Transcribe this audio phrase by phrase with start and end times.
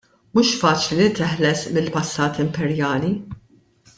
[0.37, 3.15] Mhux faċli li teħles mill-passat imperjali.